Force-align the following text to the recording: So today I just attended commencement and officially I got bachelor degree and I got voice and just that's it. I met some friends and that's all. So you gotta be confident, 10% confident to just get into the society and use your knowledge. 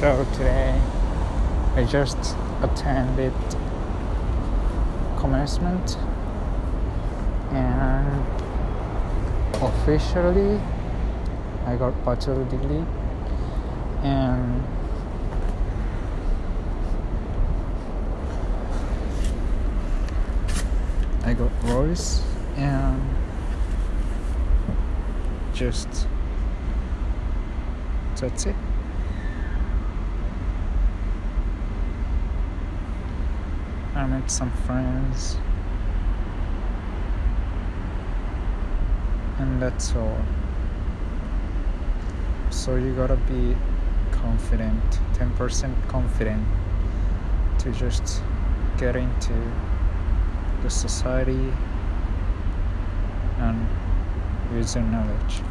So 0.00 0.24
today 0.32 0.80
I 1.76 1.84
just 1.84 2.16
attended 2.62 3.34
commencement 5.18 5.98
and 7.52 8.24
officially 9.62 10.58
I 11.66 11.76
got 11.76 12.02
bachelor 12.02 12.46
degree 12.46 12.82
and 14.02 14.64
I 21.26 21.34
got 21.34 21.50
voice 21.60 22.22
and 22.56 23.02
just 25.52 26.06
that's 28.16 28.46
it. 28.46 28.56
I 34.00 34.06
met 34.06 34.30
some 34.30 34.50
friends 34.64 35.36
and 39.38 39.60
that's 39.60 39.94
all. 39.94 40.16
So 42.48 42.76
you 42.76 42.94
gotta 42.94 43.16
be 43.16 43.54
confident, 44.10 44.82
10% 45.12 45.88
confident 45.88 46.42
to 47.58 47.70
just 47.72 48.22
get 48.78 48.96
into 48.96 49.34
the 50.62 50.70
society 50.70 51.52
and 53.36 53.68
use 54.54 54.76
your 54.76 54.84
knowledge. 54.84 55.42